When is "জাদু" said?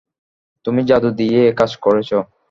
0.89-1.09